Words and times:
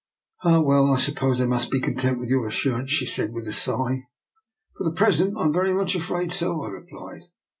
Ah, 0.43 0.59
well, 0.59 0.91
I 0.91 0.95
suppose 0.95 1.39
I 1.39 1.45
must 1.45 1.69
be 1.69 1.79
content 1.79 2.17
with 2.17 2.27
your 2.27 2.47
assurance," 2.47 2.89
she 2.89 3.05
said 3.05 3.31
with 3.33 3.47
a 3.47 3.53
sigh." 3.53 4.07
For 4.77 4.83
the 4.83 4.91
present, 4.93 5.37
I 5.37 5.43
am 5.43 5.53
very 5.53 5.75
much 5.75 5.93
afraid 5.93 6.33
so," 6.33 6.63
I 6.63 6.69
replied. 6.69 7.25